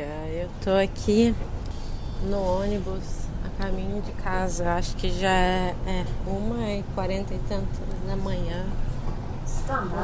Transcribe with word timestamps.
Eu 0.00 0.48
tô 0.64 0.70
aqui 0.70 1.34
no 2.22 2.60
ônibus 2.60 3.26
a 3.44 3.62
caminho 3.62 4.00
de 4.00 4.12
casa. 4.12 4.72
Acho 4.74 4.96
que 4.96 5.10
já 5.10 5.30
é, 5.30 5.74
é 5.86 6.04
uma 6.26 6.70
e 6.70 6.82
quarenta 6.94 7.34
e 7.34 7.38
tantas 7.48 7.78
da 8.06 8.16
manhã. 8.16 8.64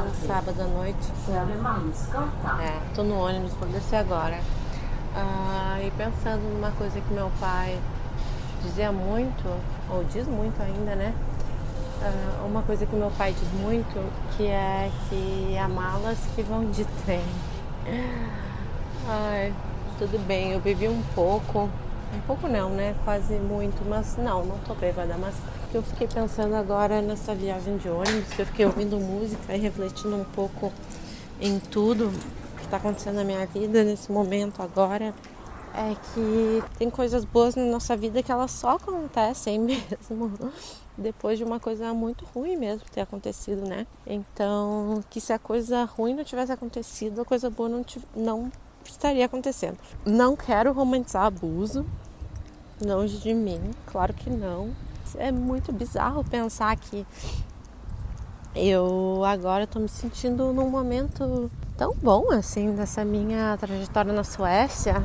Um 0.05 0.27
sábado 0.27 0.61
à 0.61 0.65
noite. 0.65 1.11
É, 2.61 2.93
tô 2.93 3.03
no 3.03 3.19
ônibus, 3.19 3.51
vou 3.53 3.67
descer 3.69 3.95
agora. 3.95 4.39
Ah, 5.15 5.79
e 5.81 5.89
pensando 5.91 6.41
numa 6.53 6.71
coisa 6.71 7.01
que 7.01 7.13
meu 7.13 7.31
pai 7.39 7.79
dizia 8.63 8.91
muito, 8.91 9.47
ou 9.89 10.03
diz 10.03 10.27
muito 10.27 10.61
ainda, 10.61 10.95
né? 10.95 11.13
Ah, 12.01 12.45
uma 12.45 12.61
coisa 12.61 12.85
que 12.85 12.95
meu 12.95 13.11
pai 13.17 13.33
diz 13.33 13.51
muito, 13.59 14.37
que 14.37 14.45
é 14.45 14.91
que 15.09 15.57
há 15.57 15.67
malas 15.67 16.19
que 16.35 16.43
vão 16.43 16.69
de 16.69 16.85
trem. 17.05 17.23
Ai, 19.07 19.51
tudo 19.99 20.17
bem, 20.25 20.53
eu 20.53 20.61
bebi 20.61 20.87
um 20.87 21.03
pouco. 21.13 21.69
Um 22.15 22.21
pouco 22.25 22.47
não, 22.47 22.69
né? 22.69 22.95
Quase 23.03 23.33
muito, 23.33 23.87
mas 23.87 24.15
não, 24.15 24.45
não 24.45 24.57
tô 24.59 24.73
bêbada, 24.73 25.17
mas 25.17 25.35
eu 25.73 25.83
fiquei 25.83 26.07
pensando 26.07 26.55
agora 26.55 27.01
nessa 27.01 27.35
viagem 27.35 27.77
de 27.77 27.89
ônibus, 27.89 28.33
que 28.33 28.41
eu 28.41 28.45
fiquei 28.45 28.65
ouvindo 28.65 28.97
música 28.97 29.53
e 29.53 29.59
refletindo 29.59 30.15
um 30.15 30.23
pouco 30.23 30.71
em 31.41 31.59
tudo 31.59 32.09
que 32.57 32.63
está 32.63 32.77
acontecendo 32.77 33.15
na 33.15 33.25
minha 33.25 33.45
vida 33.45 33.83
nesse 33.83 34.09
momento 34.09 34.63
agora. 34.63 35.13
É 35.75 35.95
que 36.13 36.63
tem 36.79 36.89
coisas 36.89 37.23
boas 37.25 37.55
na 37.55 37.65
nossa 37.65 37.95
vida 37.95 38.23
que 38.23 38.31
elas 38.31 38.51
só 38.51 38.71
acontecem 38.71 39.59
mesmo 39.59 40.31
depois 40.97 41.37
de 41.37 41.43
uma 41.43 41.59
coisa 41.59 41.93
muito 41.93 42.25
ruim 42.33 42.57
mesmo 42.57 42.85
ter 42.89 43.01
acontecido, 43.01 43.67
né? 43.67 43.85
Então, 44.07 45.03
que 45.09 45.21
se 45.21 45.31
a 45.31 45.37
coisa 45.37 45.83
ruim 45.83 46.15
não 46.15 46.23
tivesse 46.23 46.51
acontecido, 46.51 47.21
a 47.21 47.25
coisa 47.25 47.49
boa 47.49 47.69
não, 47.69 47.85
não 48.15 48.51
estaria 48.85 49.25
acontecendo. 49.25 49.77
Não 50.05 50.35
quero 50.35 50.73
romantizar 50.73 51.23
abuso, 51.23 51.85
longe 52.83 53.17
de 53.17 53.33
mim, 53.33 53.59
claro 53.85 54.13
que 54.13 54.29
não. 54.29 54.71
É 55.17 55.31
muito 55.31 55.71
bizarro 55.71 56.23
pensar 56.23 56.75
que 56.75 57.05
eu 58.55 59.23
agora 59.25 59.63
estou 59.63 59.81
me 59.81 59.89
sentindo 59.89 60.51
num 60.53 60.69
momento 60.69 61.49
tão 61.77 61.93
bom 61.95 62.31
assim 62.31 62.73
dessa 62.73 63.05
minha 63.05 63.57
trajetória 63.57 64.11
na 64.11 64.23
Suécia. 64.23 65.01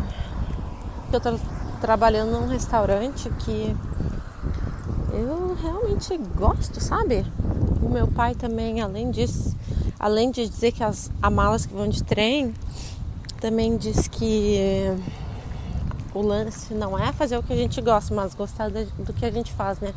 Eu 1.13 1.19
estou 1.19 1.39
trabalhando 1.81 2.33
num 2.33 2.49
restaurante 2.49 3.31
que 3.31 3.77
eu 5.13 5.55
realmente 5.55 6.17
gosto, 6.35 6.81
sabe? 6.81 7.25
O 7.83 7.89
meu 7.89 8.09
pai 8.09 8.35
também, 8.35 8.81
além 8.81 9.11
disso, 9.11 9.57
além 9.99 10.31
de 10.31 10.49
dizer 10.49 10.73
que 10.73 10.83
as, 10.83 11.11
as 11.23 11.33
malas 11.33 11.67
que 11.67 11.75
vão 11.75 11.89
de 11.89 12.03
trem, 12.03 12.53
também 13.45 13.77
diz 13.77 14.09
que 14.09 14.59
o 16.15 16.23
lance 16.23 16.73
não 16.73 16.99
é 16.99 17.13
fazer 17.13 17.37
o 17.37 17.43
que 17.43 17.53
a 17.53 17.57
gente 17.57 17.79
gosta, 17.83 18.15
mas 18.15 18.35
gostar 18.35 18.71
do 18.71 19.13
que 19.13 19.27
a 19.27 19.31
gente 19.31 19.53
faz, 19.53 19.79
né? 19.81 19.93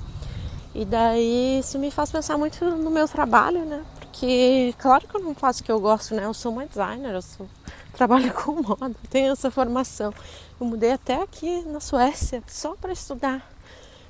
E 0.76 0.84
daí 0.84 1.60
isso 1.60 1.80
me 1.80 1.90
faz 1.90 2.12
pensar 2.12 2.38
muito 2.38 2.66
no 2.66 2.92
meu 2.92 3.08
trabalho, 3.08 3.64
né? 3.64 3.86
Porque 4.02 4.76
claro 4.78 5.08
que 5.08 5.16
eu 5.16 5.22
não 5.22 5.34
faço 5.34 5.62
o 5.62 5.64
que 5.64 5.72
eu 5.72 5.80
gosto, 5.80 6.14
né? 6.14 6.26
Eu 6.26 6.34
sou 6.34 6.52
uma 6.52 6.66
designer, 6.66 7.14
eu 7.14 7.22
sou, 7.22 7.48
trabalho 7.96 8.34
com 8.34 8.62
moda, 8.62 8.94
tenho 9.10 9.32
essa 9.32 9.50
formação. 9.50 10.14
Eu 10.60 10.68
mudei 10.68 10.92
até 10.92 11.22
aqui 11.22 11.62
na 11.68 11.80
Suécia 11.80 12.44
só 12.48 12.76
para 12.76 12.92
estudar 12.92 13.50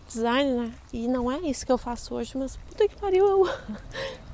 design, 0.08 0.52
né? 0.52 0.73
E 0.91 1.08
não 1.08 1.31
é 1.31 1.39
isso 1.39 1.66
que 1.66 1.72
eu 1.72 1.77
faço 1.77 2.16
hoje, 2.16 2.38
mas 2.38 2.55
puta 2.55 2.88
que 2.88 2.95
pariu, 2.95 3.25
eu, 3.25 3.50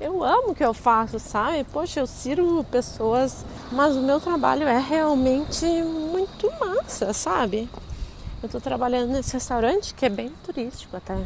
eu 0.00 0.24
amo 0.24 0.50
o 0.50 0.54
que 0.54 0.64
eu 0.64 0.72
faço, 0.72 1.18
sabe? 1.18 1.64
Poxa, 1.64 2.00
eu 2.00 2.06
sirvo 2.06 2.64
pessoas, 2.64 3.44
mas 3.72 3.96
o 3.96 4.02
meu 4.02 4.20
trabalho 4.20 4.66
é 4.66 4.78
realmente 4.78 5.64
muito 5.66 6.50
massa, 6.58 7.12
sabe? 7.12 7.68
Eu 8.42 8.48
tô 8.48 8.60
trabalhando 8.60 9.10
nesse 9.10 9.32
restaurante 9.32 9.94
que 9.94 10.06
é 10.06 10.08
bem 10.08 10.30
turístico 10.44 10.96
até. 10.96 11.16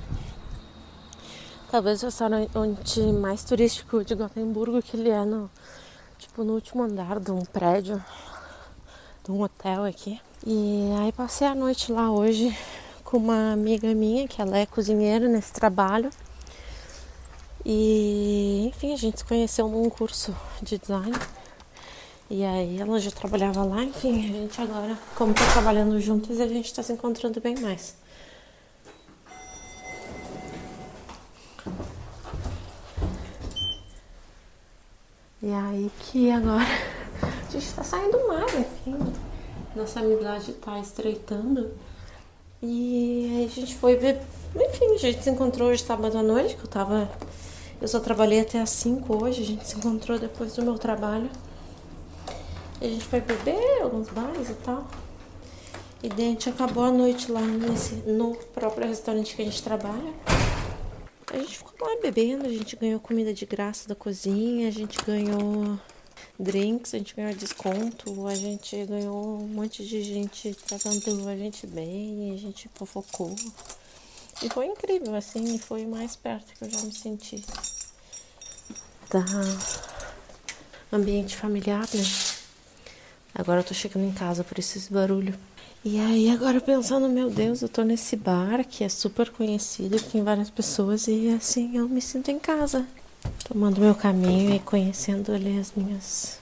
Talvez 1.70 2.02
o 2.02 2.06
restaurante 2.06 3.00
mais 3.12 3.44
turístico 3.44 4.02
de 4.02 4.14
Gotemburgo, 4.14 4.80
que 4.80 4.96
ele 4.96 5.10
é 5.10 5.24
no, 5.24 5.50
tipo, 6.18 6.42
no 6.42 6.54
último 6.54 6.82
andar 6.82 7.20
de 7.20 7.30
um 7.30 7.44
prédio, 7.44 8.02
de 9.24 9.30
um 9.30 9.42
hotel 9.42 9.84
aqui. 9.84 10.20
E 10.46 10.90
aí 11.00 11.12
passei 11.12 11.46
a 11.46 11.54
noite 11.54 11.92
lá 11.92 12.10
hoje 12.10 12.56
com 13.08 13.16
uma 13.16 13.54
amiga 13.54 13.94
minha, 13.94 14.28
que 14.28 14.42
ela 14.42 14.58
é 14.58 14.66
cozinheira 14.66 15.26
nesse 15.26 15.50
trabalho. 15.50 16.10
E 17.64 18.66
enfim, 18.68 18.92
a 18.92 18.96
gente 18.96 19.20
se 19.20 19.24
conheceu 19.24 19.66
num 19.66 19.88
curso 19.88 20.36
de 20.60 20.76
design. 20.76 21.16
E 22.28 22.44
aí 22.44 22.78
ela 22.78 23.00
já 23.00 23.10
trabalhava 23.10 23.64
lá, 23.64 23.82
enfim, 23.82 24.28
a 24.28 24.32
gente 24.32 24.60
agora, 24.60 24.98
como 25.16 25.32
tá 25.32 25.40
trabalhando 25.54 25.98
juntas, 25.98 26.38
a 26.38 26.46
gente 26.46 26.74
tá 26.74 26.82
se 26.82 26.92
encontrando 26.92 27.40
bem 27.40 27.58
mais. 27.58 27.96
E 35.42 35.50
aí 35.50 35.90
que 36.00 36.30
agora 36.30 36.60
a 37.24 37.50
gente 37.50 37.72
tá 37.72 37.82
saindo 37.82 38.28
mais, 38.28 38.52
enfim. 38.52 38.98
Nossa 39.74 40.00
amizade 40.00 40.52
tá 40.52 40.78
estreitando. 40.78 41.70
E 42.62 43.30
aí 43.36 43.44
a 43.44 43.48
gente 43.48 43.74
foi 43.76 43.96
ver. 43.96 44.20
Enfim, 44.54 44.94
a 44.94 44.98
gente 44.98 45.22
se 45.22 45.30
encontrou 45.30 45.68
hoje 45.68 45.82
sábado 45.82 46.18
à 46.18 46.22
noite, 46.22 46.56
que 46.56 46.64
eu 46.64 46.68
tava. 46.68 47.08
Eu 47.80 47.86
só 47.86 48.00
trabalhei 48.00 48.40
até 48.40 48.60
às 48.60 48.70
5 48.70 49.24
hoje, 49.24 49.42
a 49.42 49.46
gente 49.46 49.66
se 49.66 49.76
encontrou 49.76 50.18
depois 50.18 50.54
do 50.54 50.62
meu 50.62 50.76
trabalho. 50.76 51.30
E 52.80 52.86
a 52.86 52.88
gente 52.88 53.04
foi 53.04 53.20
beber 53.20 53.82
alguns 53.82 54.08
bares 54.08 54.50
e 54.50 54.54
tal. 54.54 54.88
E 56.02 56.08
daí 56.08 56.26
a 56.26 56.30
gente 56.30 56.48
acabou 56.48 56.84
a 56.84 56.90
noite 56.90 57.30
lá 57.30 57.40
nesse, 57.40 57.94
no 58.06 58.36
próprio 58.54 58.88
restaurante 58.88 59.36
que 59.36 59.42
a 59.42 59.44
gente 59.44 59.62
trabalha. 59.62 60.12
A 61.32 61.36
gente 61.36 61.58
ficou 61.58 61.88
lá 61.88 62.00
bebendo, 62.00 62.46
a 62.46 62.48
gente 62.48 62.74
ganhou 62.74 62.98
comida 62.98 63.32
de 63.34 63.44
graça 63.46 63.88
da 63.88 63.94
cozinha, 63.94 64.66
a 64.68 64.70
gente 64.72 64.98
ganhou 65.04 65.78
drinks, 66.38 66.94
a 66.94 66.98
gente 66.98 67.14
ganhou 67.14 67.34
desconto, 67.34 68.26
a 68.26 68.34
gente 68.34 68.84
ganhou 68.86 69.40
um 69.40 69.48
monte 69.48 69.84
de 69.84 70.02
gente 70.02 70.54
tratando 70.66 71.28
a 71.28 71.36
gente 71.36 71.66
bem, 71.66 72.32
a 72.32 72.36
gente 72.36 72.70
fofocou. 72.74 73.34
E 74.42 74.48
foi 74.48 74.66
incrível, 74.66 75.14
assim, 75.14 75.58
foi 75.58 75.84
mais 75.84 76.14
perto 76.14 76.54
que 76.54 76.64
eu 76.64 76.70
já 76.70 76.80
me 76.82 76.92
senti 76.92 77.44
da 79.10 79.24
ambiente 80.92 81.36
familiar, 81.36 81.88
né? 81.92 82.04
Agora 83.34 83.60
eu 83.60 83.64
tô 83.64 83.74
chegando 83.74 84.06
em 84.06 84.12
casa 84.12 84.44
por 84.44 84.58
esse 84.58 84.92
barulho. 84.92 85.34
E 85.84 85.98
aí 85.98 86.30
agora 86.30 86.60
pensando, 86.60 87.08
meu 87.08 87.30
Deus, 87.30 87.62
eu 87.62 87.68
tô 87.68 87.82
nesse 87.82 88.16
bar 88.16 88.64
que 88.64 88.84
é 88.84 88.88
super 88.88 89.30
conhecido, 89.30 89.96
que 89.96 90.10
tem 90.10 90.22
várias 90.22 90.50
pessoas 90.50 91.06
e 91.08 91.28
assim 91.30 91.76
eu 91.76 91.88
me 91.88 92.00
sinto 92.00 92.30
em 92.30 92.38
casa 92.38 92.86
tomando 93.48 93.80
meu 93.80 93.94
caminho 93.94 94.54
e 94.54 94.58
conhecendo 94.58 95.32
ali 95.32 95.58
as 95.58 95.72
minhas. 95.74 96.38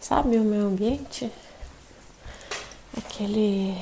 Sabe, 0.00 0.36
o 0.36 0.42
meu 0.42 0.66
ambiente? 0.66 1.30
Aquele 2.96 3.76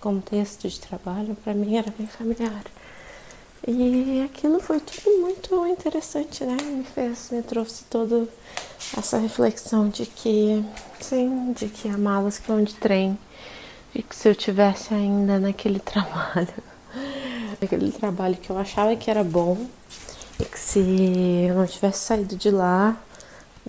contexto 0.00 0.66
de 0.66 0.80
trabalho 0.80 1.36
para 1.44 1.52
mim 1.52 1.76
era 1.76 1.92
bem 1.96 2.06
familiar. 2.06 2.64
E 3.68 4.22
aquilo 4.24 4.58
foi 4.58 4.80
tudo 4.80 5.18
muito 5.18 5.66
interessante, 5.66 6.44
né? 6.44 6.56
Me 6.62 6.82
fez, 6.82 7.28
me 7.30 7.42
trouxe 7.42 7.84
toda 7.84 8.26
essa 8.96 9.18
reflexão 9.18 9.90
de 9.90 10.06
que, 10.06 10.64
sim, 10.98 11.52
de 11.52 11.68
que 11.68 11.88
há 11.90 11.98
malas 11.98 12.38
que 12.38 12.48
vão 12.48 12.64
de 12.64 12.72
trem, 12.74 13.18
de 13.94 14.02
que 14.02 14.16
se 14.16 14.30
eu 14.30 14.34
tivesse 14.34 14.94
ainda 14.94 15.38
naquele 15.38 15.78
trabalho, 15.80 16.48
aquele 17.60 17.92
trabalho 17.92 18.36
que 18.36 18.48
eu 18.48 18.56
achava 18.56 18.96
que 18.96 19.10
era 19.10 19.22
bom, 19.22 19.68
e 19.99 19.99
que 20.44 20.58
se 20.58 20.78
eu 21.48 21.54
não 21.54 21.66
tivesse 21.66 22.00
saído 22.00 22.36
de 22.36 22.50
lá, 22.50 22.96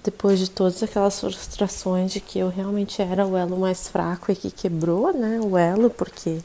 depois 0.03 0.39
de 0.39 0.49
todas 0.49 0.81
aquelas 0.81 1.19
frustrações 1.19 2.11
de 2.11 2.19
que 2.19 2.39
eu 2.39 2.49
realmente 2.49 3.01
era 3.01 3.25
o 3.25 3.37
elo 3.37 3.57
mais 3.57 3.87
fraco 3.87 4.31
e 4.31 4.35
que 4.35 4.51
quebrou, 4.51 5.13
né, 5.13 5.39
o 5.41 5.57
elo, 5.57 5.89
porque, 5.89 6.39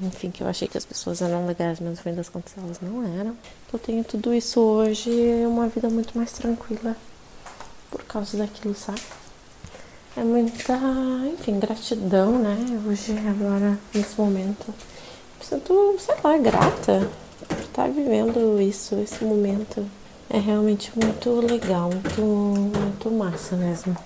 enfim, 0.00 0.30
que 0.30 0.42
eu 0.42 0.48
achei 0.48 0.66
que 0.66 0.78
as 0.78 0.84
pessoas 0.84 1.22
eram 1.22 1.46
legais, 1.46 1.78
mas 1.80 1.90
no 1.90 1.96
fim 1.96 2.14
das 2.14 2.28
contas 2.28 2.52
elas 2.56 2.80
não 2.80 3.02
eram. 3.18 3.36
Eu 3.72 3.78
tenho 3.78 4.02
tudo 4.04 4.34
isso 4.34 4.60
hoje 4.60 5.10
uma 5.46 5.68
vida 5.68 5.88
muito 5.88 6.16
mais 6.16 6.32
tranquila 6.32 6.96
por 7.90 8.02
causa 8.04 8.36
daquilo, 8.36 8.74
sabe? 8.74 9.02
É 10.16 10.24
muita, 10.24 10.76
enfim, 11.32 11.60
gratidão, 11.60 12.38
né, 12.38 12.56
hoje, 12.86 13.12
agora, 13.28 13.78
nesse 13.94 14.20
momento. 14.20 14.74
Me 15.38 15.46
sinto, 15.46 15.96
sei 15.98 16.16
lá, 16.24 16.36
grata 16.38 17.08
estar 17.78 17.90
vivendo 17.90 18.60
isso, 18.60 18.96
esse 18.96 19.24
momento. 19.24 19.88
É 20.28 20.38
realmente 20.38 20.90
muito 20.98 21.30
legal, 21.40 21.88
muito, 21.90 22.20
muito 22.20 23.10
massa 23.10 23.54
mesmo. 23.54 23.96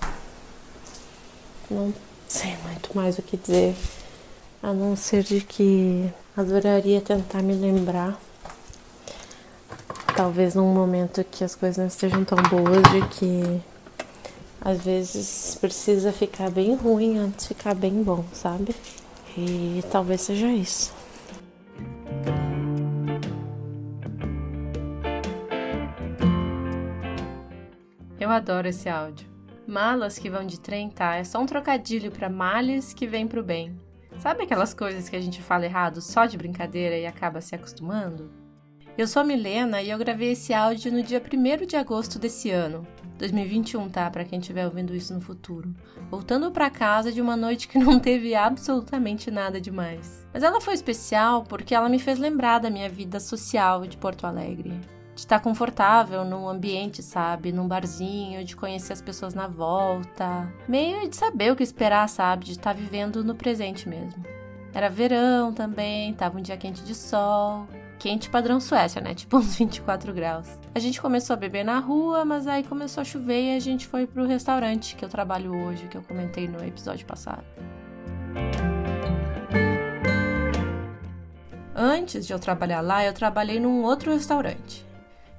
Não 1.71 1.91
sei 2.27 2.55
muito 2.67 2.95
mais 2.95 3.17
o 3.17 3.23
que 3.23 3.35
dizer, 3.35 3.75
a 4.61 4.71
não 4.71 4.95
ser 4.95 5.23
de 5.23 5.41
que 5.41 6.07
adoraria 6.37 7.01
tentar 7.01 7.41
me 7.41 7.55
lembrar. 7.55 8.19
Talvez 10.15 10.53
num 10.53 10.71
momento 10.71 11.23
que 11.23 11.43
as 11.43 11.55
coisas 11.55 11.77
não 11.77 11.87
estejam 11.87 12.23
tão 12.23 12.37
boas, 12.43 12.83
de 12.91 13.01
que 13.17 13.61
Às 14.61 14.81
vezes 14.81 15.57
precisa 15.59 16.13
ficar 16.13 16.49
bem 16.49 16.73
ruim 16.75 17.17
antes 17.17 17.47
de 17.47 17.55
ficar 17.55 17.75
bem 17.75 18.01
bom, 18.01 18.23
sabe? 18.31 18.73
E 19.37 19.83
talvez 19.91 20.21
seja 20.21 20.47
isso. 20.47 20.93
Adoro 28.33 28.67
esse 28.67 28.89
áudio. 28.89 29.27
Malas 29.65 30.19
que 30.19 30.29
vão 30.29 30.45
de 30.45 30.59
trem, 30.59 30.89
tá? 30.89 31.15
É 31.15 31.23
só 31.23 31.39
um 31.39 31.45
trocadilho 31.45 32.11
para 32.11 32.29
males 32.29 32.93
que 32.93 33.07
vem 33.07 33.27
pro 33.27 33.41
bem. 33.41 33.79
Sabe 34.19 34.43
aquelas 34.43 34.73
coisas 34.73 35.07
que 35.07 35.15
a 35.15 35.21
gente 35.21 35.41
fala 35.41 35.65
errado 35.65 36.01
só 36.01 36.25
de 36.25 36.37
brincadeira 36.37 36.97
e 36.97 37.05
acaba 37.05 37.41
se 37.41 37.55
acostumando? 37.55 38.29
Eu 38.97 39.07
sou 39.07 39.21
a 39.21 39.25
Milena 39.25 39.81
e 39.81 39.89
eu 39.89 39.97
gravei 39.97 40.33
esse 40.33 40.53
áudio 40.53 40.91
no 40.91 41.01
dia 41.01 41.21
1 41.21 41.65
de 41.65 41.75
agosto 41.75 42.19
desse 42.19 42.51
ano, 42.51 42.85
2021, 43.17 43.89
tá? 43.89 44.09
Para 44.11 44.23
quem 44.23 44.39
estiver 44.39 44.65
ouvindo 44.65 44.93
isso 44.93 45.13
no 45.13 45.21
futuro. 45.21 45.73
Voltando 46.11 46.51
para 46.51 46.69
casa 46.69 47.11
de 47.11 47.21
uma 47.21 47.35
noite 47.35 47.67
que 47.67 47.79
não 47.79 47.99
teve 47.99 48.35
absolutamente 48.35 49.31
nada 49.31 49.59
demais. 49.59 50.27
Mas 50.31 50.43
ela 50.43 50.61
foi 50.61 50.73
especial 50.73 51.43
porque 51.43 51.73
ela 51.73 51.89
me 51.89 51.97
fez 51.97 52.19
lembrar 52.19 52.59
da 52.59 52.69
minha 52.69 52.89
vida 52.89 53.19
social 53.19 53.87
de 53.87 53.97
Porto 53.97 54.27
Alegre 54.27 54.79
de 55.15 55.21
estar 55.21 55.39
confortável 55.39 56.25
num 56.25 56.47
ambiente, 56.47 57.03
sabe? 57.03 57.51
Num 57.51 57.67
barzinho, 57.67 58.43
de 58.43 58.55
conhecer 58.55 58.93
as 58.93 59.01
pessoas 59.01 59.33
na 59.33 59.47
volta. 59.47 60.51
Meio 60.67 61.07
de 61.07 61.15
saber 61.15 61.51
o 61.51 61.55
que 61.55 61.63
esperar, 61.63 62.07
sabe? 62.09 62.45
De 62.45 62.51
estar 62.53 62.73
vivendo 62.73 63.23
no 63.23 63.35
presente 63.35 63.87
mesmo. 63.87 64.23
Era 64.73 64.89
verão 64.89 65.53
também, 65.53 66.13
tava 66.13 66.39
um 66.39 66.41
dia 66.41 66.57
quente 66.57 66.83
de 66.83 66.95
sol. 66.95 67.67
Quente 67.99 68.29
padrão 68.29 68.59
Suécia, 68.59 69.01
né? 69.01 69.13
Tipo 69.15 69.37
uns 69.37 69.55
24 69.55 70.11
graus. 70.13 70.47
A 70.73 70.79
gente 70.79 70.99
começou 70.99 71.35
a 71.35 71.37
beber 71.37 71.63
na 71.63 71.79
rua, 71.79 72.25
mas 72.25 72.47
aí 72.47 72.63
começou 72.63 73.01
a 73.01 73.05
chover 73.05 73.53
e 73.53 73.55
a 73.55 73.59
gente 73.59 73.85
foi 73.85 74.07
pro 74.07 74.25
restaurante 74.25 74.95
que 74.95 75.05
eu 75.05 75.09
trabalho 75.09 75.55
hoje, 75.55 75.87
que 75.87 75.95
eu 75.95 76.01
comentei 76.01 76.47
no 76.47 76.63
episódio 76.63 77.05
passado. 77.05 77.43
Antes 81.75 82.25
de 82.25 82.33
eu 82.33 82.39
trabalhar 82.39 82.81
lá, 82.81 83.05
eu 83.05 83.13
trabalhei 83.13 83.59
num 83.59 83.83
outro 83.83 84.11
restaurante. 84.11 84.85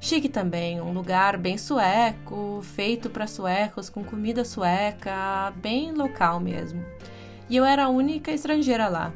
Chique 0.05 0.29
também, 0.29 0.83
um 0.83 0.93
lugar 0.93 1.39
bem 1.39 1.57
sueco, 1.57 2.61
feito 2.61 3.09
para 3.09 3.27
suecos, 3.27 3.89
com 3.89 4.05
comida 4.05 4.45
sueca, 4.45 5.51
bem 5.57 5.93
local 5.93 6.39
mesmo. 6.39 6.85
E 7.49 7.57
eu 7.57 7.65
era 7.65 7.85
a 7.85 7.89
única 7.89 8.31
estrangeira 8.31 8.87
lá. 8.87 9.15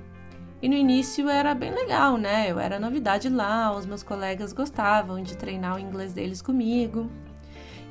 E 0.63 0.67
no 0.67 0.75
início 0.75 1.29
era 1.29 1.55
bem 1.55 1.73
legal, 1.73 2.17
né? 2.17 2.51
Eu 2.51 2.59
era 2.59 2.81
novidade 2.81 3.29
lá, 3.29 3.71
os 3.77 3.85
meus 3.85 4.03
colegas 4.03 4.55
gostavam 4.55 5.23
de 5.23 5.37
treinar 5.37 5.77
o 5.77 5.79
inglês 5.79 6.15
deles 6.15 6.41
comigo. 6.41 7.11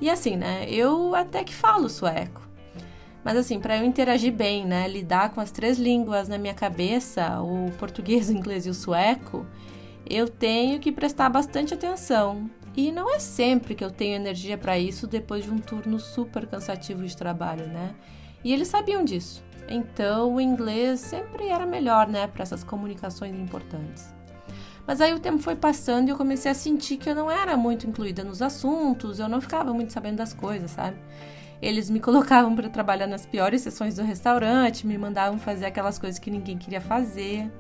E 0.02 0.10
assim, 0.10 0.36
né? 0.36 0.66
Eu 0.68 1.14
até 1.14 1.44
que 1.44 1.54
falo 1.54 1.90
sueco. 1.90 2.42
Mas 3.24 3.38
assim, 3.38 3.60
para 3.60 3.78
eu 3.78 3.86
interagir 3.86 4.34
bem, 4.34 4.66
né, 4.66 4.88
lidar 4.88 5.34
com 5.34 5.40
as 5.40 5.52
três 5.52 5.78
línguas 5.78 6.28
na 6.28 6.40
minha 6.40 6.56
cabeça, 6.56 7.40
o 7.42 7.72
português, 7.78 8.28
o 8.30 8.34
inglês 8.34 8.66
e 8.66 8.72
o 8.72 8.74
sueco, 8.74 9.46
eu 10.10 10.28
tenho 10.28 10.80
que 10.80 10.92
prestar 10.92 11.30
bastante 11.30 11.74
atenção. 11.74 12.50
E 12.76 12.92
não 12.92 13.14
é 13.14 13.20
sempre 13.20 13.74
que 13.74 13.84
eu 13.84 13.90
tenho 13.90 14.16
energia 14.16 14.58
para 14.58 14.78
isso 14.78 15.08
depois 15.08 15.44
de 15.44 15.52
um 15.52 15.58
turno 15.58 16.00
super 16.00 16.46
cansativo 16.46 17.04
de 17.04 17.18
trabalho, 17.18 17.68
né? 17.68 17.96
E 18.44 18.54
eles 18.54 18.68
sabiam 18.68 19.04
disso. 19.04 19.44
Então, 19.68 20.36
o 20.36 20.42
inglês 20.42 21.00
sempre 21.00 21.48
era 21.50 21.66
melhor, 21.66 22.08
né, 22.08 22.28
para 22.28 22.44
essas 22.44 22.64
comunicações 22.64 23.36
importantes. 23.36 24.14
Mas 24.86 25.02
aí 25.02 25.14
o 25.14 25.20
tempo 25.20 25.40
foi 25.40 25.56
passando 25.56 26.08
e 26.08 26.12
eu 26.12 26.16
comecei 26.16 26.50
a 26.50 26.56
sentir 26.56 26.96
que 26.96 27.10
eu 27.10 27.16
não 27.16 27.30
era 27.30 27.58
muito 27.58 27.86
incluída 27.86 28.24
nos 28.24 28.42
assuntos, 28.42 29.20
eu 29.20 29.28
não 29.28 29.42
ficava 29.42 29.74
muito 29.74 29.92
sabendo 29.92 30.18
das 30.18 30.34
coisas, 30.34 30.72
sabe? 30.72 30.96
Eles 31.62 31.90
me 31.90 32.00
colocavam 32.02 32.56
para 32.56 32.70
trabalhar 32.70 33.08
nas 33.08 33.26
piores 33.26 33.62
sessões 33.62 33.96
do 33.98 34.04
restaurante, 34.04 34.88
me 34.88 34.98
mandavam 34.98 35.38
fazer 35.38 35.66
aquelas 35.66 36.00
coisas 36.00 36.18
que 36.18 36.32
ninguém 36.32 36.58
queria 36.58 36.80
fazer. 36.80 37.52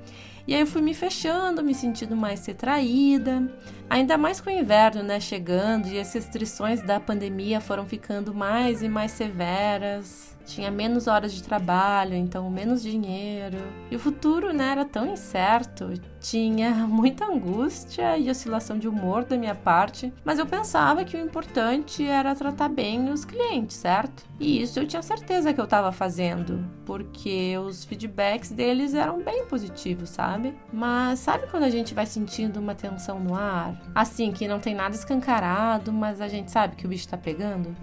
E 0.48 0.56
aí 0.56 0.62
eu 0.62 0.68
fui 0.68 0.82
me 0.82 0.94
fechando, 0.94 1.62
me 1.62 1.76
sentindo 1.76 2.16
mais 2.16 2.46
retraída. 2.46 3.52
Ainda 3.90 4.18
mais 4.18 4.40
com 4.40 4.50
o 4.50 4.54
inverno, 4.54 5.04
né, 5.04 5.20
chegando 5.20 5.88
e 5.88 6.00
as 6.00 6.14
restrições 6.14 6.82
da 6.82 7.00
pandemia 7.00 7.60
foram 7.60 7.86
ficando 7.86 8.34
mais 8.34 8.82
e 8.82 8.88
mais 8.88 9.12
severas 9.12 10.37
tinha 10.48 10.72
menos 10.72 11.08
horas 11.08 11.34
de 11.34 11.44
trabalho, 11.44 12.16
então 12.16 12.50
menos 12.50 12.82
dinheiro. 12.82 13.58
E 13.92 13.96
o 13.96 14.00
futuro, 14.00 14.54
né, 14.54 14.72
era 14.72 14.86
tão 14.86 15.06
incerto, 15.06 15.94
tinha 16.20 16.72
muita 16.88 17.26
angústia 17.26 18.18
e 18.18 18.30
oscilação 18.30 18.80
de 18.80 18.88
humor 18.88 19.26
da 19.26 19.38
minha 19.38 19.54
parte, 19.54 20.12
mas 20.24 20.40
eu 20.40 20.46
pensava 20.46 21.04
que 21.04 21.18
o 21.18 21.20
importante 21.20 22.06
era 22.06 22.34
tratar 22.34 22.70
bem 22.70 23.10
os 23.10 23.26
clientes, 23.26 23.76
certo? 23.78 24.26
E 24.40 24.62
isso 24.62 24.80
eu 24.80 24.88
tinha 24.88 25.02
certeza 25.02 25.54
que 25.54 25.60
eu 25.60 25.66
estava 25.66 25.92
fazendo, 25.92 26.66
porque 26.86 27.58
os 27.58 27.84
feedbacks 27.84 28.52
deles 28.52 28.94
eram 28.94 29.22
bem 29.22 29.46
positivos, 29.46 30.10
sabe? 30.10 30.56
Mas 30.72 31.20
sabe 31.20 31.48
quando 31.48 31.64
a 31.64 31.70
gente 31.70 31.94
vai 31.94 32.06
sentindo 32.06 32.60
uma 32.60 32.74
tensão 32.74 33.20
no 33.20 33.36
ar? 33.36 33.80
Assim, 33.94 34.32
que 34.32 34.48
não 34.48 34.60
tem 34.60 34.74
nada 34.74 34.96
escancarado, 34.96 35.92
mas 35.92 36.22
a 36.22 36.28
gente 36.28 36.52
sabe 36.52 36.76
que 36.76 36.86
o 36.86 36.90
bicho 36.90 37.08
tá 37.08 37.18
pegando? 37.18 37.76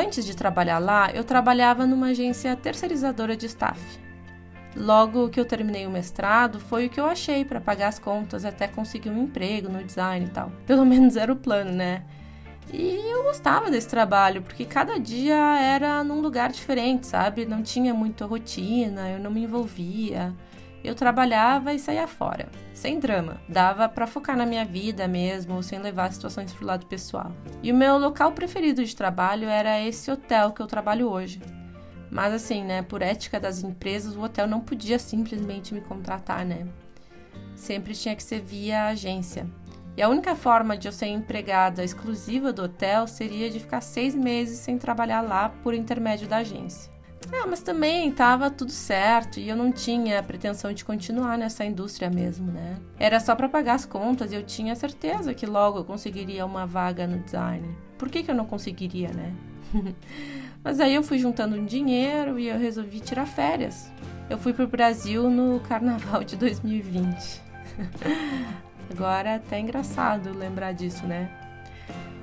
Antes 0.00 0.24
de 0.24 0.34
trabalhar 0.34 0.78
lá, 0.78 1.10
eu 1.12 1.22
trabalhava 1.22 1.86
numa 1.86 2.06
agência 2.06 2.56
terceirizadora 2.56 3.36
de 3.36 3.44
staff. 3.44 3.78
Logo 4.74 5.28
que 5.28 5.38
eu 5.38 5.44
terminei 5.44 5.86
o 5.86 5.90
mestrado, 5.90 6.58
foi 6.58 6.86
o 6.86 6.88
que 6.88 6.98
eu 6.98 7.04
achei 7.04 7.44
para 7.44 7.60
pagar 7.60 7.88
as 7.88 7.98
contas 7.98 8.46
até 8.46 8.66
conseguir 8.66 9.10
um 9.10 9.24
emprego 9.24 9.68
no 9.68 9.84
design 9.84 10.24
e 10.24 10.30
tal. 10.30 10.50
Pelo 10.66 10.86
menos 10.86 11.18
era 11.18 11.30
o 11.30 11.36
plano, 11.36 11.72
né? 11.72 12.04
E 12.72 12.98
eu 13.10 13.24
gostava 13.24 13.70
desse 13.70 13.88
trabalho, 13.88 14.40
porque 14.40 14.64
cada 14.64 14.98
dia 14.98 15.36
era 15.60 16.02
num 16.02 16.22
lugar 16.22 16.50
diferente, 16.50 17.06
sabe? 17.06 17.44
Não 17.44 17.62
tinha 17.62 17.92
muita 17.92 18.24
rotina, 18.24 19.10
eu 19.10 19.18
não 19.18 19.30
me 19.30 19.42
envolvia 19.42 20.34
eu 20.88 20.94
trabalhava 20.94 21.74
e 21.74 21.78
saía 21.78 22.06
fora, 22.06 22.48
sem 22.72 22.98
drama. 22.98 23.40
Dava 23.48 23.88
para 23.88 24.06
focar 24.06 24.36
na 24.36 24.46
minha 24.46 24.64
vida 24.64 25.06
mesmo, 25.06 25.62
sem 25.62 25.78
levar 25.78 26.12
situações 26.12 26.52
pro 26.52 26.66
lado 26.66 26.86
pessoal. 26.86 27.32
E 27.62 27.70
o 27.70 27.76
meu 27.76 27.98
local 27.98 28.32
preferido 28.32 28.84
de 28.84 28.96
trabalho 28.96 29.48
era 29.48 29.80
esse 29.80 30.10
hotel 30.10 30.52
que 30.52 30.62
eu 30.62 30.66
trabalho 30.66 31.08
hoje. 31.08 31.40
Mas 32.10 32.32
assim, 32.32 32.64
né, 32.64 32.82
por 32.82 33.02
ética 33.02 33.38
das 33.38 33.62
empresas, 33.62 34.16
o 34.16 34.22
hotel 34.22 34.46
não 34.46 34.60
podia 34.60 34.98
simplesmente 34.98 35.72
me 35.72 35.80
contratar, 35.80 36.44
né? 36.44 36.66
Sempre 37.54 37.94
tinha 37.94 38.16
que 38.16 38.22
ser 38.22 38.40
via 38.40 38.86
agência. 38.86 39.46
E 39.96 40.02
a 40.02 40.08
única 40.08 40.34
forma 40.34 40.76
de 40.76 40.88
eu 40.88 40.92
ser 40.92 41.06
empregada 41.06 41.84
exclusiva 41.84 42.52
do 42.52 42.62
hotel 42.62 43.06
seria 43.06 43.50
de 43.50 43.60
ficar 43.60 43.80
seis 43.80 44.14
meses 44.14 44.58
sem 44.58 44.78
trabalhar 44.78 45.20
lá 45.20 45.50
por 45.62 45.74
intermédio 45.74 46.26
da 46.26 46.38
agência. 46.38 46.90
Ah, 47.32 47.46
mas 47.46 47.62
também 47.62 48.10
tava 48.10 48.50
tudo 48.50 48.72
certo 48.72 49.38
e 49.38 49.48
eu 49.48 49.56
não 49.56 49.70
tinha 49.70 50.22
pretensão 50.22 50.72
de 50.72 50.84
continuar 50.84 51.38
nessa 51.38 51.64
indústria 51.64 52.10
mesmo, 52.10 52.50
né? 52.50 52.76
Era 52.98 53.20
só 53.20 53.36
para 53.36 53.48
pagar 53.48 53.74
as 53.74 53.84
contas 53.84 54.32
e 54.32 54.34
eu 54.34 54.42
tinha 54.42 54.74
certeza 54.74 55.32
que 55.32 55.46
logo 55.46 55.78
eu 55.78 55.84
conseguiria 55.84 56.44
uma 56.44 56.66
vaga 56.66 57.06
no 57.06 57.18
design. 57.20 57.68
Por 57.96 58.08
que, 58.08 58.22
que 58.22 58.30
eu 58.30 58.34
não 58.34 58.46
conseguiria, 58.46 59.10
né? 59.12 59.32
mas 60.64 60.80
aí 60.80 60.94
eu 60.94 61.02
fui 61.02 61.18
juntando 61.18 61.56
um 61.56 61.64
dinheiro 61.64 62.38
e 62.38 62.48
eu 62.48 62.58
resolvi 62.58 62.98
tirar 62.98 63.26
férias. 63.26 63.90
Eu 64.28 64.36
fui 64.36 64.52
pro 64.52 64.66
Brasil 64.66 65.30
no 65.30 65.60
carnaval 65.68 66.24
de 66.24 66.36
2020. 66.36 67.42
Agora 68.90 69.30
é 69.30 69.34
até 69.36 69.60
engraçado 69.60 70.36
lembrar 70.36 70.72
disso, 70.72 71.06
né? 71.06 71.30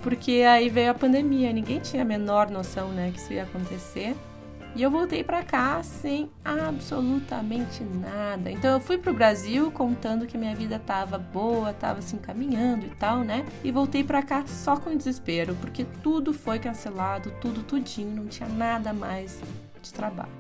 Porque 0.02 0.44
aí 0.48 0.70
veio 0.70 0.92
a 0.92 0.94
pandemia, 0.94 1.52
ninguém 1.52 1.80
tinha 1.80 2.04
a 2.04 2.06
menor 2.06 2.50
noção, 2.50 2.90
né, 2.90 3.12
que 3.12 3.20
isso 3.20 3.34
ia 3.34 3.44
acontecer. 3.44 4.16
E 4.76 4.84
eu 4.84 4.92
voltei 4.92 5.24
para 5.24 5.44
cá 5.44 5.82
sem 5.82 6.30
absolutamente 6.46 7.84
nada. 7.84 8.52
Então 8.52 8.72
eu 8.74 8.80
fui 8.80 8.98
pro 8.98 9.14
Brasil 9.14 9.72
contando 9.72 10.28
que 10.28 10.38
minha 10.38 10.56
vida 10.56 10.78
tava 10.78 11.18
boa, 11.18 11.74
tava 11.74 12.02
se 12.02 12.16
encaminhando 12.16 12.86
e 12.86 12.90
tal, 12.90 13.20
né? 13.20 13.46
E 13.64 13.72
voltei 13.72 14.04
para 14.04 14.22
cá 14.22 14.44
só 14.46 14.78
com 14.78 14.96
desespero, 14.96 15.56
porque 15.56 15.86
tudo 16.04 16.34
foi 16.34 16.60
cancelado, 16.60 17.34
tudo 17.42 17.64
tudinho, 17.64 18.16
não 18.16 18.28
tinha 18.28 18.48
nada 18.50 18.94
mais 18.94 19.40
de 19.82 19.92
trabalho. 19.92 20.32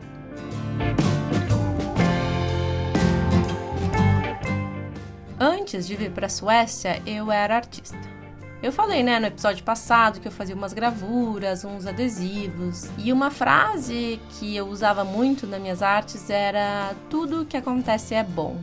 Antes 5.39 5.85
de 5.85 5.95
vir 5.95 6.11
para 6.11 6.25
a 6.25 6.29
Suécia, 6.29 7.01
eu 7.05 7.31
era 7.31 7.55
artista. 7.55 8.16
Eu 8.61 8.71
falei, 8.71 9.03
né, 9.03 9.19
no 9.19 9.27
episódio 9.27 9.63
passado 9.63 10.19
que 10.19 10.27
eu 10.27 10.31
fazia 10.31 10.55
umas 10.55 10.73
gravuras, 10.73 11.63
uns 11.63 11.85
adesivos. 11.85 12.89
E 12.97 13.13
uma 13.13 13.29
frase 13.29 14.19
que 14.31 14.55
eu 14.55 14.67
usava 14.67 15.03
muito 15.03 15.45
nas 15.45 15.61
minhas 15.61 15.83
artes 15.83 16.29
era: 16.29 16.95
tudo 17.09 17.45
que 17.45 17.55
acontece 17.55 18.15
é 18.15 18.23
bom. 18.23 18.57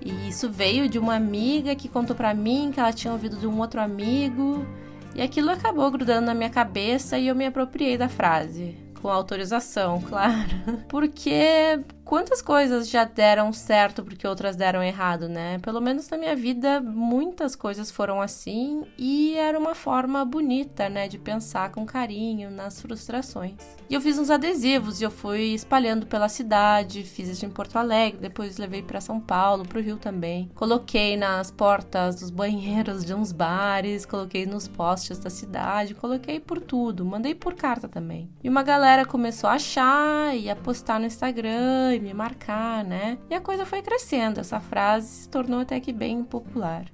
E 0.00 0.28
isso 0.28 0.48
veio 0.48 0.88
de 0.88 0.98
uma 0.98 1.16
amiga 1.16 1.74
que 1.74 1.88
contou 1.88 2.16
para 2.16 2.32
mim 2.32 2.70
que 2.72 2.80
ela 2.80 2.92
tinha 2.92 3.12
ouvido 3.12 3.36
de 3.36 3.46
um 3.46 3.58
outro 3.58 3.80
amigo. 3.80 4.64
E 5.14 5.20
aquilo 5.20 5.50
acabou 5.50 5.90
grudando 5.90 6.26
na 6.26 6.34
minha 6.34 6.50
cabeça 6.50 7.18
e 7.18 7.28
eu 7.28 7.34
me 7.34 7.44
apropriei 7.44 7.98
da 7.98 8.08
frase. 8.08 8.87
Com 9.00 9.08
autorização, 9.08 10.00
claro. 10.08 10.48
Porque 10.88 11.80
quantas 12.08 12.40
coisas 12.40 12.88
já 12.88 13.04
deram 13.04 13.52
certo 13.52 14.02
porque 14.02 14.26
outras 14.26 14.56
deram 14.56 14.82
errado, 14.82 15.28
né? 15.28 15.58
Pelo 15.58 15.78
menos 15.78 16.08
na 16.08 16.16
minha 16.16 16.34
vida, 16.34 16.80
muitas 16.80 17.54
coisas 17.54 17.90
foram 17.90 18.20
assim 18.20 18.84
e 18.96 19.36
era 19.36 19.58
uma 19.58 19.74
forma 19.74 20.24
bonita, 20.24 20.88
né, 20.88 21.06
de 21.06 21.18
pensar 21.18 21.70
com 21.70 21.84
carinho 21.84 22.50
nas 22.50 22.80
frustrações. 22.80 23.54
E 23.90 23.94
eu 23.94 24.00
fiz 24.00 24.18
uns 24.18 24.30
adesivos 24.30 25.00
e 25.00 25.04
eu 25.04 25.10
fui 25.10 25.54
espalhando 25.54 26.06
pela 26.06 26.28
cidade, 26.28 27.02
fiz 27.02 27.28
isso 27.28 27.44
em 27.44 27.50
Porto 27.50 27.76
Alegre, 27.76 28.20
depois 28.20 28.56
levei 28.56 28.82
para 28.82 29.00
São 29.00 29.20
Paulo, 29.20 29.66
pro 29.66 29.80
Rio 29.80 29.98
também. 29.98 30.50
Coloquei 30.54 31.16
nas 31.16 31.50
portas 31.50 32.16
dos 32.16 32.30
banheiros 32.30 33.04
de 33.04 33.12
uns 33.12 33.32
bares, 33.32 34.06
coloquei 34.06 34.46
nos 34.46 34.66
postes 34.66 35.18
da 35.18 35.28
cidade, 35.28 35.94
coloquei 35.94 36.40
por 36.40 36.60
tudo, 36.60 37.04
mandei 37.04 37.34
por 37.34 37.54
carta 37.54 37.86
também. 37.86 38.30
E 38.42 38.48
uma 38.48 38.62
galera 38.62 38.87
começou 39.04 39.48
a 39.50 39.54
achar 39.54 40.36
e 40.36 40.48
a 40.48 40.56
postar 40.56 40.98
no 40.98 41.06
Instagram 41.06 41.98
me 42.00 42.14
marcar, 42.14 42.84
né? 42.84 43.18
E 43.28 43.34
a 43.34 43.40
coisa 43.40 43.66
foi 43.66 43.82
crescendo, 43.82 44.40
essa 44.40 44.60
frase 44.60 45.08
se 45.08 45.28
tornou 45.28 45.60
até 45.60 45.78
que 45.78 45.92
bem 45.92 46.24
popular. 46.24 46.84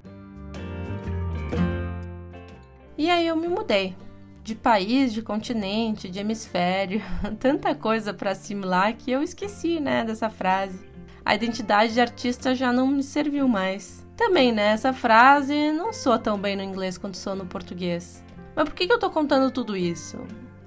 E 2.96 3.10
aí 3.10 3.26
eu 3.26 3.36
me 3.36 3.48
mudei. 3.48 3.94
De 4.42 4.54
país, 4.54 5.12
de 5.12 5.22
continente, 5.22 6.10
de 6.10 6.18
hemisfério, 6.18 7.00
tanta 7.40 7.74
coisa 7.74 8.12
para 8.12 8.32
assimilar 8.32 8.94
que 8.94 9.10
eu 9.10 9.22
esqueci, 9.22 9.80
né, 9.80 10.04
dessa 10.04 10.28
frase. 10.28 10.78
A 11.24 11.34
identidade 11.34 11.94
de 11.94 12.00
artista 12.00 12.54
já 12.54 12.72
não 12.72 12.86
me 12.86 13.02
serviu 13.02 13.48
mais. 13.48 14.06
Também, 14.16 14.52
né, 14.52 14.72
essa 14.72 14.92
frase 14.92 15.72
não 15.72 15.92
soa 15.92 16.18
tão 16.18 16.38
bem 16.38 16.56
no 16.56 16.62
inglês 16.62 16.98
quanto 16.98 17.16
soa 17.16 17.34
no 17.34 17.46
português. 17.46 18.22
Mas 18.54 18.68
por 18.68 18.74
que, 18.74 18.86
que 18.86 18.92
eu 18.92 18.98
tô 18.98 19.10
contando 19.10 19.50
tudo 19.50 19.76
isso? 19.76 20.18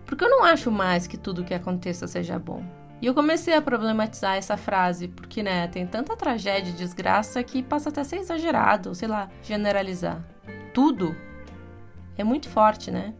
Porque 0.07 0.23
eu 0.23 0.29
não 0.29 0.43
acho 0.43 0.71
mais 0.71 1.05
que 1.05 1.17
tudo 1.17 1.43
que 1.43 1.53
aconteça 1.53 2.07
seja 2.07 2.39
bom. 2.39 2.63
E 2.99 3.05
eu 3.05 3.13
comecei 3.13 3.53
a 3.53 3.61
problematizar 3.61 4.37
essa 4.37 4.57
frase, 4.57 5.07
porque, 5.07 5.43
né, 5.43 5.67
tem 5.67 5.85
tanta 5.85 6.15
tragédia 6.15 6.71
e 6.71 6.73
desgraça 6.73 7.43
que 7.43 7.61
passa 7.61 7.89
até 7.89 8.01
a 8.01 8.03
ser 8.03 8.17
exagerado, 8.17 8.95
sei 8.95 9.07
lá, 9.07 9.29
generalizar. 9.43 10.25
Tudo 10.73 11.15
é 12.17 12.23
muito 12.23 12.49
forte, 12.49 12.89
né? 12.89 13.13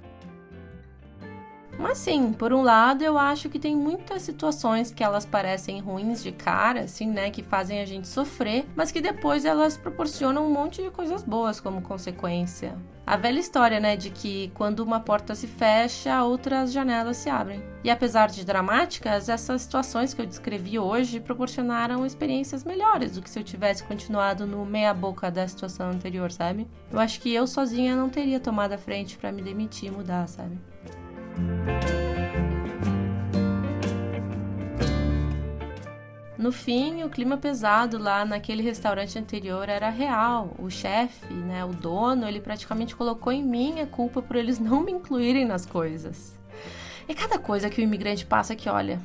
Mas 1.80 2.00
sim, 2.00 2.34
por 2.34 2.52
um 2.52 2.64
lado, 2.64 3.04
eu 3.04 3.18
acho 3.18 3.50
que 3.50 3.60
tem 3.60 3.76
muitas 3.76 4.24
situações 4.24 4.92
que 4.92 5.04
elas 5.04 5.26
parecem 5.26 5.80
ruins 5.80 6.24
de 6.24 6.32
cara, 6.32 6.82
assim, 6.82 7.08
né, 7.08 7.30
que 7.30 7.44
fazem 7.44 7.82
a 7.82 7.86
gente 7.86 8.08
sofrer, 8.08 8.66
mas 8.76 8.92
que 8.92 9.00
depois 9.00 9.46
elas 9.46 9.78
proporcionam 9.78 10.46
um 10.48 10.52
monte 10.52 10.82
de 10.82 10.90
coisas 10.90 11.24
boas 11.24 11.60
como 11.60 11.82
consequência. 11.82 12.76
A 13.06 13.16
velha 13.16 13.40
história, 13.40 13.80
né, 13.80 13.96
de 13.96 14.10
que 14.10 14.52
quando 14.54 14.82
uma 14.82 15.00
porta 15.00 15.34
se 15.34 15.48
fecha, 15.48 16.24
outras 16.24 16.74
janelas 16.74 17.16
se 17.16 17.30
abrem. 17.30 17.64
E 17.84 17.90
apesar 17.90 18.28
de 18.28 18.44
dramáticas, 18.44 19.30
essas 19.30 19.62
situações 19.62 20.14
que 20.14 20.22
eu 20.22 20.26
descrevi 20.26 20.78
hoje 20.78 21.22
proporcionaram 21.22 22.06
experiências 22.06 22.66
melhores 22.66 23.14
do 23.14 23.22
que 23.22 23.30
se 23.30 23.40
eu 23.40 23.44
tivesse 23.44 23.84
continuado 23.84 24.46
no 24.46 24.66
meia-boca 24.66 25.32
da 25.32 25.48
situação 25.48 25.90
anterior, 25.90 26.32
sabe? 26.32 26.68
Eu 26.92 27.00
acho 27.00 27.22
que 27.22 27.34
eu 27.34 27.48
sozinha 27.48 27.96
não 27.96 28.10
teria 28.10 28.42
tomado 28.42 28.74
a 28.74 28.78
frente 28.78 29.18
para 29.18 29.32
me 29.32 29.42
demitir 29.42 29.88
e 29.88 29.96
mudar, 29.96 30.28
sabe? 30.28 30.60
No 36.38 36.51
fim, 36.53 37.03
o 37.03 37.10
clima 37.10 37.36
pesado 37.36 37.98
lá 37.98 38.24
naquele 38.24 38.62
restaurante 38.62 39.20
anterior 39.20 39.67
era 39.67 39.89
real. 39.89 40.53
O 40.58 40.70
chefe, 40.70 41.34
né, 41.34 41.65
o 41.65 41.74
dono, 41.74 42.25
ele 42.25 42.39
praticamente 42.39 42.96
colocou 42.96 43.34
em 43.34 43.44
mim 43.44 43.82
a 43.82 43.88
culpa 43.88 44.22
por 44.22 44.36
eles 44.38 44.58
não 44.60 44.82
me 44.82 44.91
incluírem 44.91 45.46
nas 45.46 45.65
coisas. 45.65 46.39
E 47.10 47.13
cada 47.13 47.39
coisa 47.39 47.70
que 47.70 47.82
o 47.82 47.84
imigrante 47.84 48.25
passa 48.25 48.56
que, 48.56 48.70
olha, 48.70 49.01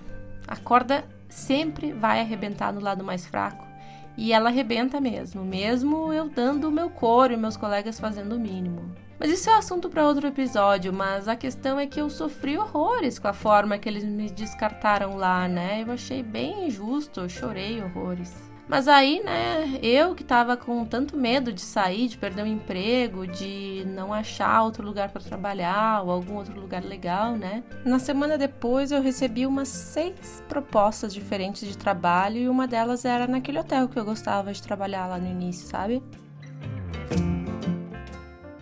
a 0.46 0.56
corda 0.56 1.04
sempre 1.28 1.92
vai 1.92 2.20
arrebentar 2.20 2.72
no 2.72 2.80
lado 2.80 3.02
mais 3.02 3.26
fraco. 3.26 3.71
E 4.16 4.32
ela 4.32 4.50
arrebenta 4.50 5.00
mesmo, 5.00 5.44
mesmo 5.44 6.12
eu 6.12 6.28
dando 6.28 6.68
o 6.68 6.72
meu 6.72 6.90
coro 6.90 7.32
e 7.32 7.36
meus 7.36 7.56
colegas 7.56 7.98
fazendo 7.98 8.36
o 8.36 8.40
mínimo. 8.40 8.94
Mas 9.18 9.30
isso 9.30 9.48
é 9.48 9.54
assunto 9.54 9.88
para 9.88 10.06
outro 10.06 10.26
episódio, 10.26 10.92
mas 10.92 11.28
a 11.28 11.36
questão 11.36 11.78
é 11.78 11.86
que 11.86 12.00
eu 12.00 12.10
sofri 12.10 12.58
horrores 12.58 13.18
com 13.18 13.28
a 13.28 13.32
forma 13.32 13.78
que 13.78 13.88
eles 13.88 14.04
me 14.04 14.28
descartaram 14.28 15.16
lá, 15.16 15.46
né? 15.46 15.82
Eu 15.86 15.92
achei 15.92 16.22
bem 16.22 16.66
injusto, 16.66 17.20
eu 17.20 17.28
chorei 17.28 17.80
horrores. 17.80 18.51
Mas 18.68 18.86
aí, 18.88 19.22
né, 19.22 19.78
eu 19.82 20.14
que 20.14 20.22
tava 20.22 20.56
com 20.56 20.84
tanto 20.84 21.16
medo 21.16 21.52
de 21.52 21.60
sair, 21.60 22.08
de 22.08 22.16
perder 22.16 22.42
o 22.42 22.46
emprego, 22.46 23.26
de 23.26 23.84
não 23.86 24.12
achar 24.12 24.62
outro 24.62 24.84
lugar 24.84 25.10
para 25.10 25.20
trabalhar 25.20 26.02
ou 26.02 26.10
algum 26.10 26.36
outro 26.36 26.58
lugar 26.58 26.82
legal, 26.82 27.32
né? 27.32 27.64
Na 27.84 27.98
semana 27.98 28.38
depois 28.38 28.92
eu 28.92 29.02
recebi 29.02 29.46
umas 29.46 29.68
seis 29.68 30.42
propostas 30.48 31.12
diferentes 31.12 31.68
de 31.68 31.76
trabalho 31.76 32.38
e 32.38 32.48
uma 32.48 32.66
delas 32.66 33.04
era 33.04 33.26
naquele 33.26 33.58
hotel 33.58 33.88
que 33.88 33.98
eu 33.98 34.04
gostava 34.04 34.52
de 34.52 34.62
trabalhar 34.62 35.06
lá 35.06 35.18
no 35.18 35.28
início, 35.28 35.66
sabe? 35.66 36.02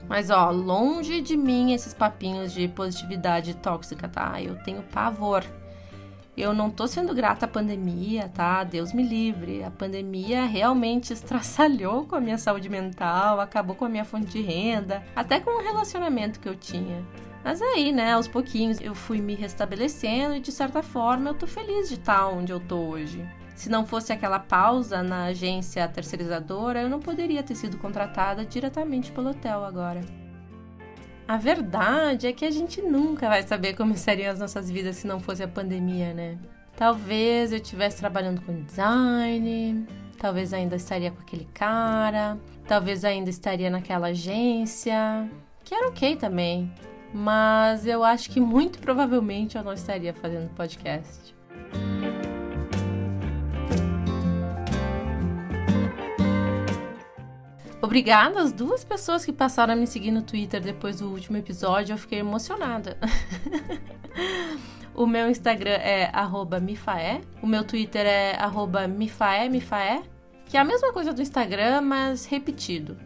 Mas 0.09 0.29
ó, 0.29 0.51
longe 0.51 1.21
de 1.21 1.37
mim 1.37 1.73
esses 1.73 1.95
papinhos 1.95 2.53
de 2.53 2.67
positividade 2.67 3.55
tóxica, 3.55 4.09
tá? 4.09 4.43
Eu 4.43 4.57
tenho 4.65 4.83
pavor. 4.83 5.45
Eu 6.41 6.55
não 6.55 6.71
tô 6.71 6.87
sendo 6.87 7.15
grata 7.15 7.45
à 7.45 7.49
pandemia, 7.49 8.31
tá? 8.31 8.65
Deus 8.65 8.95
me 8.95 9.03
livre. 9.03 9.63
A 9.63 9.71
pandemia 9.71 10.47
realmente 10.47 11.13
estraçalhou 11.15 12.07
com 12.07 12.17
a 12.17 12.21
minha 12.21 12.39
saúde 12.39 12.69
mental, 12.71 13.39
acabou 13.41 13.77
com 13.77 13.85
a 13.85 13.89
minha 13.91 14.07
fonte 14.07 14.27
de 14.29 14.41
renda, 14.41 15.05
até 15.15 15.39
com 15.39 15.51
o 15.51 15.63
relacionamento 15.63 16.41
que 16.41 16.49
eu 16.49 16.57
tinha. 16.57 17.05
Mas 17.45 17.61
aí, 17.61 17.93
né, 17.93 18.13
aos 18.15 18.27
pouquinhos 18.27 18.81
eu 18.81 18.95
fui 18.95 19.21
me 19.21 19.35
restabelecendo 19.35 20.35
e 20.35 20.41
de 20.41 20.51
certa 20.51 20.83
forma 20.83 21.31
eu 21.31 21.35
tô 21.35 21.47
feliz 21.47 21.89
de 21.89 21.97
estar 21.97 22.29
onde 22.29 22.53
eu 22.53 22.61
tô 22.61 22.77
hoje. 22.79 23.23
Se 23.55 23.69
não 23.69 23.85
fosse 23.85 24.11
aquela 24.11 24.39
pausa 24.39 25.03
na 25.03 25.25
agência 25.25 25.87
terceirizadora, 25.89 26.81
eu 26.81 26.89
não 26.89 27.01
poderia 27.01 27.43
ter 27.43 27.55
sido 27.55 27.77
contratada 27.77 28.47
diretamente 28.47 29.13
pelo 29.13 29.31
hotel 29.31 29.63
agora. 29.63 30.01
A 31.31 31.37
verdade 31.37 32.27
é 32.27 32.33
que 32.33 32.45
a 32.45 32.51
gente 32.51 32.83
nunca 32.83 33.29
vai 33.29 33.45
saber 33.45 33.77
como 33.77 33.97
seriam 33.97 34.33
as 34.33 34.41
nossas 34.41 34.69
vidas 34.69 34.97
se 34.97 35.07
não 35.07 35.21
fosse 35.21 35.45
a 35.45 35.47
pandemia, 35.47 36.13
né? 36.13 36.37
Talvez 36.77 37.53
eu 37.53 37.59
estivesse 37.59 37.99
trabalhando 37.99 38.41
com 38.41 38.65
design, 38.65 39.87
talvez 40.19 40.53
ainda 40.53 40.75
estaria 40.75 41.13
com 41.13 41.23
aquele 41.23 41.45
cara, 41.55 42.37
talvez 42.67 43.05
ainda 43.05 43.31
estaria 43.31 43.71
naquela 43.71 44.09
agência, 44.09 45.31
que 45.63 45.73
era 45.73 45.87
ok 45.87 46.17
também, 46.17 46.69
mas 47.15 47.87
eu 47.87 48.03
acho 48.03 48.29
que 48.29 48.41
muito 48.41 48.81
provavelmente 48.81 49.57
eu 49.57 49.63
não 49.63 49.73
estaria 49.73 50.13
fazendo 50.13 50.53
podcast. 50.57 51.33
Obrigada 57.83 58.41
às 58.41 58.53
duas 58.53 58.85
pessoas 58.85 59.25
que 59.25 59.33
passaram 59.33 59.73
a 59.73 59.77
me 59.77 59.87
seguir 59.87 60.11
no 60.11 60.23
Twitter 60.23 60.61
depois 60.61 61.01
do 61.01 61.11
último 61.11 61.39
episódio. 61.39 61.95
Eu 61.95 61.99
fiquei 61.99 62.19
emocionada. 62.19 62.99
o 64.95 65.07
meu 65.07 65.31
Instagram 65.31 65.79
é 65.81 66.11
mifaé. 66.61 67.23
O 67.43 67.47
meu 67.47 67.65
Twitter 67.65 68.07
é 68.07 68.37
mifaé. 69.49 70.03
Que 70.45 70.57
é 70.57 70.61
a 70.61 70.65
mesma 70.65 70.93
coisa 70.93 71.13
do 71.13 71.23
Instagram, 71.23 71.81
mas 71.81 72.27
repetido. 72.27 72.99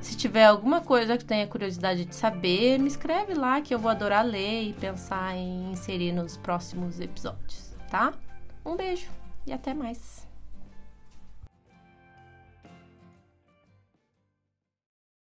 Se 0.00 0.16
tiver 0.16 0.44
alguma 0.44 0.80
coisa 0.80 1.18
que 1.18 1.24
tenha 1.24 1.46
curiosidade 1.46 2.04
de 2.04 2.14
saber, 2.14 2.78
me 2.78 2.86
escreve 2.86 3.34
lá 3.34 3.60
que 3.60 3.74
eu 3.74 3.78
vou 3.78 3.90
adorar 3.90 4.24
ler 4.24 4.68
e 4.68 4.72
pensar 4.72 5.36
em 5.36 5.72
inserir 5.72 6.12
nos 6.12 6.36
próximos 6.36 7.00
episódios, 7.00 7.74
tá? 7.90 8.12
Um 8.64 8.76
beijo 8.76 9.08
e 9.46 9.52
até 9.52 9.74
mais. 9.74 10.25